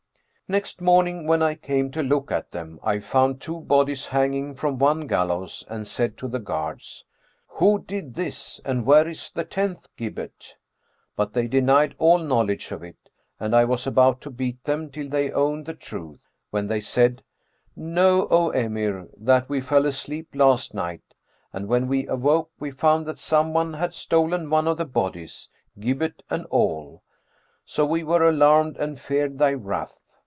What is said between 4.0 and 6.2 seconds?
hanging from one gallows and said